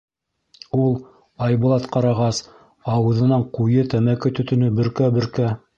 [0.85, 0.95] Ул,
[1.47, 2.41] Айбулат ҡарағас,
[2.97, 5.59] ауыҙынан ҡуйы тәмәке төтөнө бөркә-бөркә: